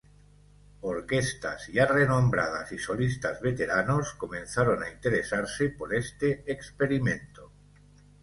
[0.93, 7.51] Orquestas ya renombradas y solistas veteranos comenzaron a interesarse por este experimento.